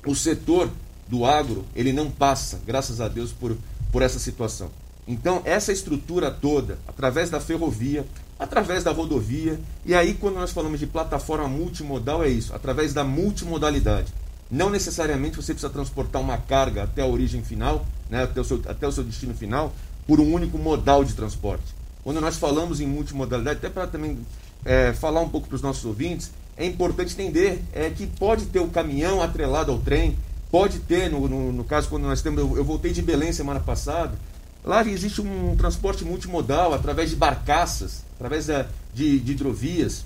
[0.06, 0.70] O setor
[1.08, 3.56] do agro, ele não passa, graças a Deus, por,
[3.90, 4.70] por essa situação.
[5.06, 8.06] Então, essa estrutura toda, através da ferrovia,
[8.38, 13.04] através da rodovia, e aí quando nós falamos de plataforma multimodal, é isso, através da
[13.04, 14.12] multimodalidade.
[14.50, 18.62] Não necessariamente você precisa transportar uma carga até a origem final, né, até, o seu,
[18.66, 19.72] até o seu destino final,
[20.06, 21.74] por um único modal de transporte.
[22.02, 24.18] Quando nós falamos em multimodalidade, até para também
[24.64, 28.60] é, falar um pouco para os nossos ouvintes, é importante entender é, que pode ter
[28.60, 30.16] o caminhão atrelado ao trem,
[30.50, 32.38] pode ter, no, no, no caso, quando nós temos.
[32.38, 34.16] Eu, eu, voltei de Belém semana passada,
[34.62, 40.04] lá existe um transporte multimodal através de barcaças, através da, de, de hidrovias.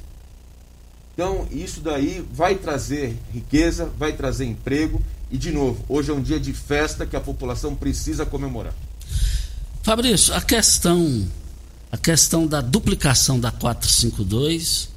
[1.12, 5.02] Então, isso daí vai trazer riqueza, vai trazer emprego.
[5.30, 8.72] E, de novo, hoje é um dia de festa que a população precisa comemorar.
[9.88, 11.26] Fabrício, a questão,
[11.90, 14.90] a questão da duplicação da 452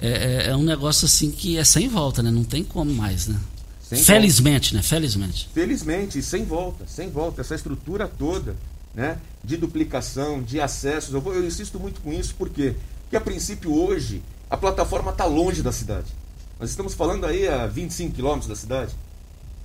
[0.00, 2.30] é, é, é, um negócio assim que é sem volta, né?
[2.30, 3.36] Não tem como mais, né?
[3.82, 4.76] Sem Felizmente, volta.
[4.76, 4.82] né?
[4.88, 5.50] Felizmente.
[5.52, 7.40] Felizmente, sem volta, sem volta.
[7.40, 8.54] Essa estrutura toda,
[8.94, 11.12] né, de duplicação, de acessos.
[11.12, 15.24] Eu, vou, eu insisto muito com isso porque, porque a princípio hoje a plataforma está
[15.24, 16.14] longe da cidade.
[16.60, 18.94] Nós estamos falando aí a 25 quilômetros da cidade.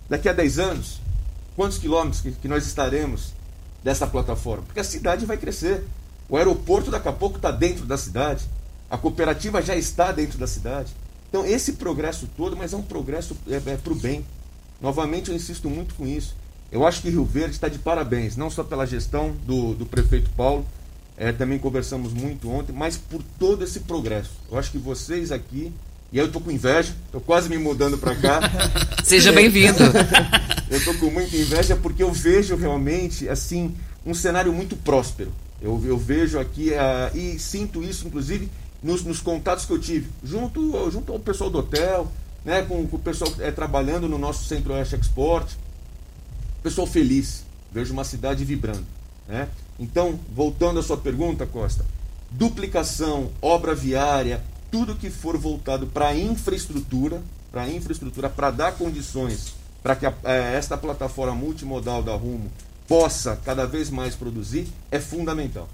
[0.10, 1.00] Daqui a 10 anos,
[1.56, 3.34] quantos quilômetros que, que nós estaremos
[3.84, 4.64] dessa plataforma?
[4.64, 5.84] Porque a cidade vai crescer.
[6.30, 8.46] O aeroporto daqui a pouco está dentro da cidade.
[8.90, 10.94] A cooperativa já está dentro da cidade.
[11.30, 14.24] Então, esse progresso todo, mas é um progresso é, é para o bem.
[14.80, 16.36] Novamente, eu insisto muito com isso.
[16.72, 20.30] Eu acho que Rio Verde está de parabéns, não só pela gestão do, do prefeito
[20.32, 20.66] Paulo,
[21.16, 24.32] é, também conversamos muito ontem, mas por todo esse progresso.
[24.52, 25.72] Eu acho que vocês aqui,
[26.12, 28.40] e eu estou com inveja, estou quase me mudando para cá.
[29.04, 29.80] Seja bem-vindo.
[30.74, 35.32] eu estou com muita inveja porque eu vejo realmente assim um cenário muito próspero.
[35.62, 38.50] Eu, eu vejo aqui uh, e sinto isso, inclusive,
[38.82, 42.12] nos, nos, contatos que eu tive, junto, junto ao pessoal do hotel,
[42.44, 45.48] né, com, com o pessoal é, trabalhando no nosso Centro-Oeste Export.
[46.64, 48.86] Pessoal feliz, vejo uma cidade vibrando.
[49.28, 49.48] Né?
[49.80, 51.86] Então, voltando à sua pergunta, Costa,
[52.32, 59.96] duplicação, obra viária, tudo que for voltado para infraestrutura, para infraestrutura, para dar condições para
[59.96, 62.50] que a, é, esta plataforma multimodal da Rumo
[62.88, 65.70] possa cada vez mais produzir, é fundamental.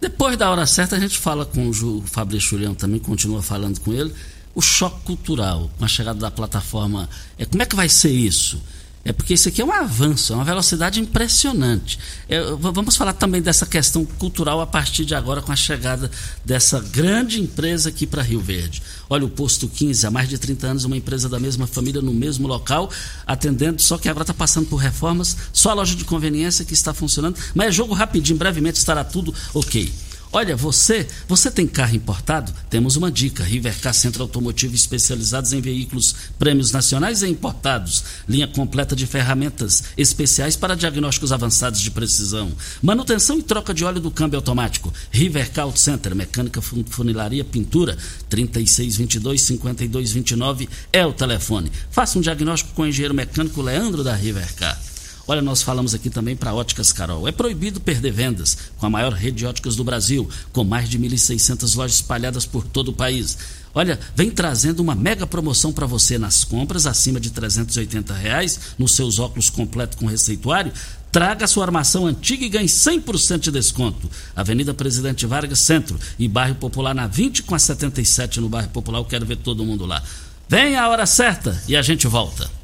[0.00, 3.92] Depois da hora certa, a gente fala com o Fabrício Julião também, continua falando com
[3.92, 4.14] ele.
[4.54, 8.60] O choque cultural com a chegada da plataforma, é, como é que vai ser isso?
[9.08, 11.98] É porque isso aqui é um avanço, é uma velocidade impressionante.
[12.28, 16.10] É, vamos falar também dessa questão cultural a partir de agora com a chegada
[16.44, 18.82] dessa grande empresa aqui para Rio Verde.
[19.08, 22.12] Olha, o Posto 15, há mais de 30 anos, uma empresa da mesma família no
[22.12, 22.90] mesmo local,
[23.26, 26.92] atendendo, só que agora está passando por reformas, só a loja de conveniência que está
[26.92, 29.90] funcionando, mas é jogo rapidinho, brevemente estará tudo ok.
[30.30, 32.52] Olha, você, você tem carro importado?
[32.68, 33.42] Temos uma dica.
[33.42, 38.04] Rivercar Centro Automotivo especializados em veículos prêmios nacionais e importados.
[38.28, 42.52] Linha completa de ferramentas especiais para diagnósticos avançados de precisão.
[42.82, 44.92] Manutenção e troca de óleo do câmbio automático.
[45.10, 47.96] Rivercar Auto Center, mecânica, funilaria, pintura.
[48.28, 51.72] 3622 5229 é o telefone.
[51.90, 54.87] Faça um diagnóstico com o engenheiro mecânico Leandro da Rivercar.
[55.30, 57.28] Olha, nós falamos aqui também para Óticas Carol.
[57.28, 60.98] É proibido perder vendas com a maior rede de óticas do Brasil, com mais de
[60.98, 63.36] 1.600 lojas espalhadas por todo o país.
[63.74, 68.94] Olha, vem trazendo uma mega promoção para você nas compras acima de 380 reais nos
[68.94, 70.72] seus óculos completo com receituário.
[71.12, 74.10] Traga sua armação antiga e ganhe 100% de desconto.
[74.34, 79.00] Avenida Presidente Vargas, Centro e Bairro Popular na 20 com a 77 no Bairro Popular.
[79.00, 80.02] Eu quero ver todo mundo lá.
[80.48, 82.57] Vem a hora certa e a gente volta.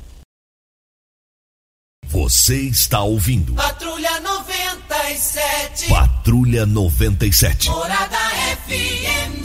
[2.15, 3.55] Você está ouvindo.
[3.55, 5.89] Patrulha 97.
[5.89, 7.69] Patrulha 97.
[7.69, 8.17] Morada
[8.69, 9.43] FM.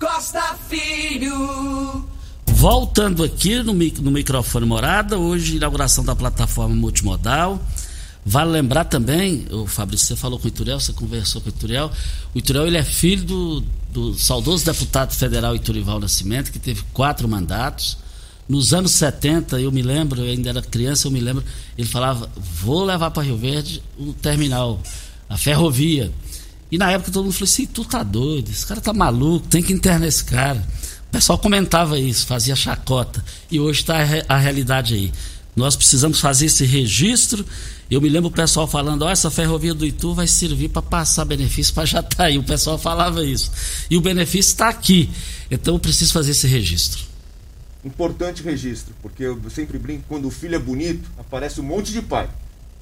[0.00, 2.08] Costa Filho.
[2.46, 7.60] Voltando aqui no, no microfone Morada, hoje inauguração da plataforma multimodal.
[8.24, 11.92] Vale lembrar também, o Fabrício, você falou com o Ituriel, você conversou com o Ituriel.
[12.34, 13.60] O Ituriel ele é filho do,
[13.92, 18.02] do saudoso deputado federal Iturival Nascimento, que teve quatro mandatos
[18.48, 21.42] nos anos 70, eu me lembro, eu ainda era criança, eu me lembro,
[21.78, 24.80] ele falava: vou levar para Rio Verde o terminal,
[25.28, 26.12] a ferrovia.
[26.70, 29.62] E na época todo mundo falou assim: tu tá doido, esse cara tá maluco, tem
[29.62, 30.62] que internar esse cara.
[31.08, 33.24] O pessoal comentava isso, fazia chacota.
[33.50, 33.96] E hoje está
[34.28, 35.12] a realidade aí.
[35.56, 37.46] Nós precisamos fazer esse registro.
[37.90, 40.82] Eu me lembro o pessoal falando: ó, oh, essa ferrovia do Itu vai servir para
[40.82, 42.36] passar benefício para Jataí.
[42.36, 43.50] O pessoal falava isso.
[43.88, 45.08] E o benefício está aqui.
[45.50, 47.13] Então eu preciso fazer esse registro
[47.84, 52.00] importante registro, porque eu sempre brinco, quando o filho é bonito, aparece um monte de
[52.00, 52.28] pai.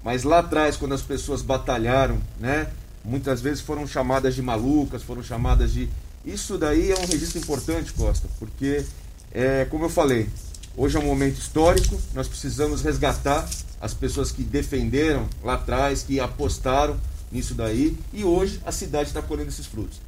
[0.03, 2.71] Mas lá atrás, quando as pessoas batalharam, né,
[3.05, 5.89] muitas vezes foram chamadas de malucas, foram chamadas de.
[6.25, 8.85] Isso daí é um registro importante, Costa, porque,
[9.33, 10.29] é, como eu falei,
[10.77, 13.49] hoje é um momento histórico, nós precisamos resgatar
[13.81, 16.97] as pessoas que defenderam lá atrás, que apostaram
[17.31, 20.01] nisso daí, e hoje a cidade está colhendo esses frutos.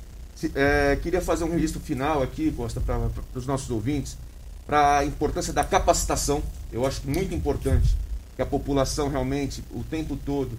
[0.54, 4.16] É, queria fazer um registro final aqui, Costa, para os nossos ouvintes
[4.66, 6.42] para a importância da capacitação.
[6.72, 7.96] Eu acho muito importante
[8.36, 10.58] que a população realmente, o tempo todo,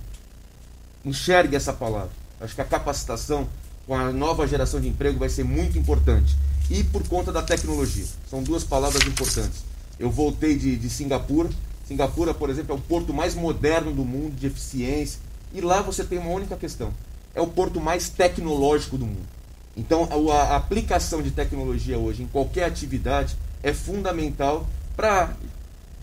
[1.03, 2.11] enxergue essa palavra.
[2.39, 3.47] Acho que a capacitação
[3.85, 6.35] com a nova geração de emprego vai ser muito importante.
[6.69, 8.05] E por conta da tecnologia.
[8.29, 9.63] São duas palavras importantes.
[9.99, 11.49] Eu voltei de, de Singapura.
[11.87, 15.19] Singapura, por exemplo, é o porto mais moderno do mundo de eficiência.
[15.53, 16.91] E lá você tem uma única questão:
[17.35, 19.35] é o porto mais tecnológico do mundo.
[19.77, 25.35] Então, a, a aplicação de tecnologia hoje em qualquer atividade é fundamental para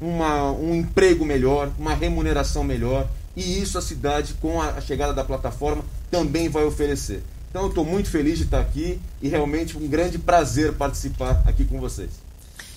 [0.01, 5.85] um emprego melhor, uma remuneração melhor, e isso a cidade, com a chegada da plataforma,
[6.11, 7.23] também vai oferecer.
[7.51, 11.65] Então eu estou muito feliz de estar aqui e realmente um grande prazer participar aqui
[11.65, 12.11] com vocês.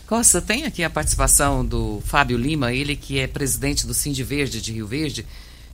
[0.05, 4.61] Costa, tem aqui a participação do Fábio Lima, ele que é presidente do Cindy Verde
[4.61, 5.25] de Rio Verde,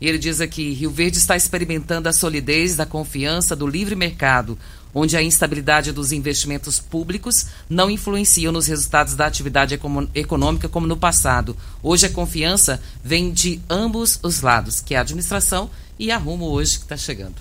[0.01, 4.57] E ele diz aqui: Rio Verde está experimentando a solidez da confiança do livre mercado,
[4.93, 9.79] onde a instabilidade dos investimentos públicos não influenciam nos resultados da atividade
[10.15, 11.55] econômica como no passado.
[11.83, 16.45] Hoje a confiança vem de ambos os lados, que é a administração e a rumo
[16.45, 17.35] hoje que está chegando.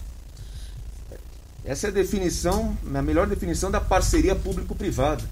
[1.65, 5.25] Essa é a definição, a melhor definição da parceria público-privada.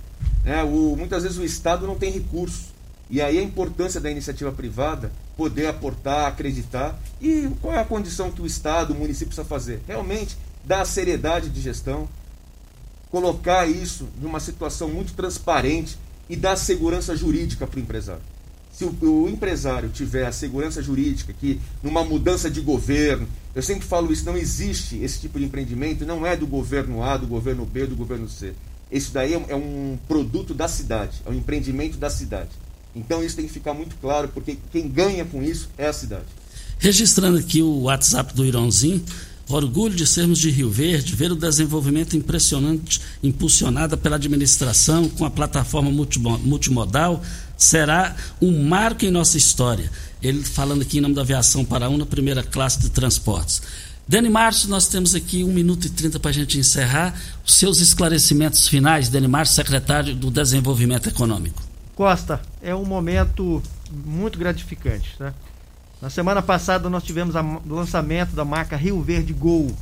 [0.44, 2.77] É, o, muitas vezes o Estado não tem recursos.
[3.10, 6.98] E aí a importância da iniciativa privada poder aportar, acreditar.
[7.20, 9.80] E qual é a condição que o Estado, o município precisa fazer?
[9.86, 12.08] Realmente dar seriedade de gestão,
[13.10, 15.96] colocar isso numa situação muito transparente
[16.28, 18.22] e dar segurança jurídica para o empresário.
[18.70, 23.86] Se o, o, empresário tiver a segurança jurídica que numa mudança de governo, eu sempre
[23.86, 27.64] falo isso, não existe esse tipo de empreendimento, não é do governo A, do governo
[27.64, 28.52] B, do governo C.
[28.92, 32.50] Isso daí é, é um produto da cidade, é um empreendimento da cidade.
[32.98, 36.24] Então isso tem que ficar muito claro, porque quem ganha com isso é a cidade.
[36.78, 39.02] Registrando aqui o WhatsApp do Ironzinho,
[39.48, 45.30] orgulho de sermos de Rio Verde, ver o desenvolvimento impressionante impulsionado pela administração com a
[45.30, 47.22] plataforma multimodal
[47.56, 49.90] será um marco em nossa história.
[50.20, 53.62] Ele falando aqui em nome da Aviação Paraúna, primeira classe de transportes.
[54.06, 57.14] Dani Márcio, nós temos aqui um minuto e trinta para a gente encerrar.
[57.44, 61.67] Os seus esclarecimentos finais, Dani Márcio, secretário do Desenvolvimento Econômico.
[61.98, 65.16] Costa, é um momento muito gratificante.
[65.18, 65.34] Né?
[66.00, 69.74] Na semana passada nós tivemos o lançamento da marca Rio Verde Gol.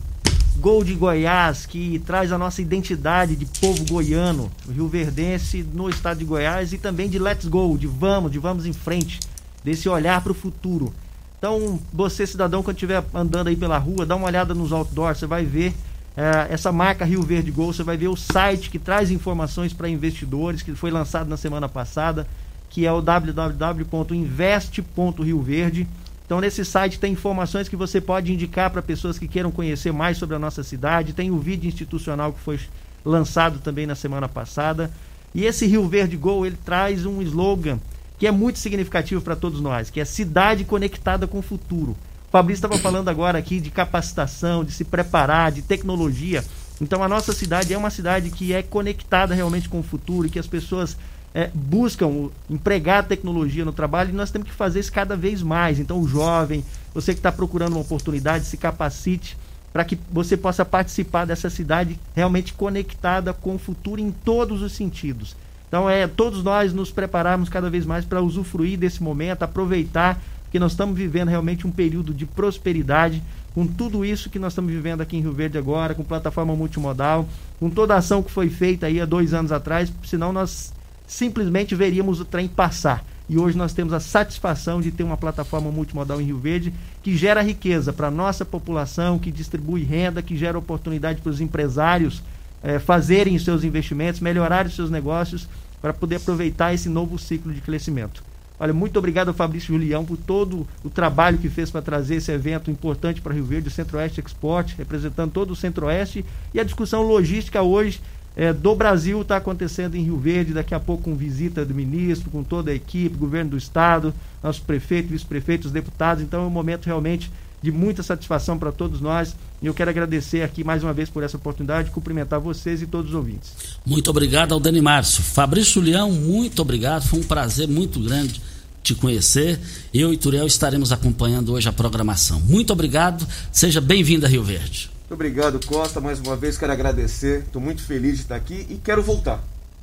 [0.57, 6.17] Gol de Goiás, que traz a nossa identidade de povo goiano, rio verdense no estado
[6.17, 9.21] de Goiás e também de Let's Go, de vamos, de vamos em frente,
[9.63, 10.95] desse olhar para o futuro.
[11.37, 15.27] Então, você cidadão, quando estiver andando aí pela rua, dá uma olhada nos outdoors, você
[15.27, 15.75] vai ver
[16.17, 19.89] é, essa marca Rio Verde Gol, você vai ver o site que traz informações para
[19.89, 22.27] investidores, que foi lançado na semana passada,
[22.71, 25.87] que é o www.investe.rioverde.
[26.25, 30.17] Então, nesse site tem informações que você pode indicar para pessoas que queiram conhecer mais
[30.17, 31.13] sobre a nossa cidade.
[31.13, 32.59] Tem o vídeo institucional que foi
[33.05, 34.91] lançado também na semana passada.
[35.35, 37.79] E esse Rio Verde Gol, ele traz um slogan
[38.19, 41.95] que é muito significativo para todos nós, que é cidade conectada com o futuro.
[42.37, 46.45] Fabrício estava falando agora aqui de capacitação, de se preparar, de tecnologia.
[46.83, 50.31] Então a nossa cidade é uma cidade que é conectada realmente com o futuro e
[50.31, 50.99] que as pessoas
[51.35, 55.81] é, buscam empregar tecnologia no trabalho e nós temos que fazer isso cada vez mais.
[55.81, 56.63] Então o jovem,
[56.93, 59.35] você que está procurando uma oportunidade, se capacite
[59.73, 64.73] para que você possa participar dessa cidade realmente conectada com o futuro em todos os
[64.73, 65.35] sentidos.
[65.69, 70.21] Então é todos nós nos prepararmos cada vez mais para usufruir desse momento, aproveitar
[70.51, 73.23] que nós estamos vivendo realmente um período de prosperidade,
[73.55, 77.27] com tudo isso que nós estamos vivendo aqui em Rio Verde agora, com plataforma multimodal,
[77.59, 80.73] com toda a ação que foi feita aí há dois anos atrás, senão nós
[81.07, 83.05] simplesmente veríamos o trem passar.
[83.29, 86.73] E hoje nós temos a satisfação de ter uma plataforma multimodal em Rio Verde
[87.03, 91.41] que gera riqueza para a nossa população, que distribui renda, que gera oportunidade para os
[91.41, 92.23] empresários
[92.63, 95.49] eh, fazerem os seus investimentos, melhorarem os seus negócios
[95.81, 98.23] para poder aproveitar esse novo ciclo de crescimento.
[98.59, 102.33] Olha, muito obrigado ao Fabrício Julião por todo o trabalho que fez para trazer esse
[102.33, 106.25] evento importante para Rio Verde, o Centro-Oeste Export, representando todo o Centro-Oeste.
[106.55, 108.01] E a discussão logística hoje
[108.35, 112.31] é, do Brasil está acontecendo em Rio Verde, daqui a pouco com visita do ministro,
[112.31, 116.23] com toda a equipe, governo do estado, nossos prefeitos, vice-prefeitos, deputados.
[116.23, 117.31] Então é um momento realmente
[117.67, 119.35] de muita satisfação para todos nós.
[119.61, 123.11] E eu quero agradecer aqui mais uma vez por essa oportunidade, cumprimentar vocês e todos
[123.11, 123.53] os ouvintes.
[123.85, 125.21] Muito obrigado ao Dani Márcio.
[125.21, 127.03] Fabrício Leão, muito obrigado.
[127.03, 128.41] Foi um prazer muito grande
[128.85, 129.59] te conhecer.
[129.93, 132.39] Eu e Turiel estaremos acompanhando hoje a programação.
[132.39, 133.27] Muito obrigado.
[133.51, 134.89] Seja bem-vindo a Rio Verde.
[135.01, 136.01] Muito obrigado, Costa.
[136.01, 137.41] Mais uma vez quero agradecer.
[137.41, 139.43] Estou muito feliz de estar aqui e quero voltar.